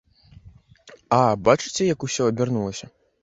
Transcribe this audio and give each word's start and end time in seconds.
А 1.17 1.19
бачыце, 1.49 1.83
як 1.93 1.99
усё 2.09 2.21
абярнулася. 2.31 2.85